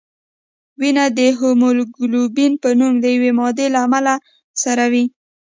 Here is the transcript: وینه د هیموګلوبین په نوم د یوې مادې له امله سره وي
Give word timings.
وینه 0.79 1.05
د 1.17 1.19
هیموګلوبین 1.39 2.51
په 2.63 2.69
نوم 2.79 2.93
د 2.99 3.05
یوې 3.15 3.31
مادې 3.39 3.65
له 3.73 3.79
امله 3.85 4.13
سره 4.63 4.83
وي 4.93 5.05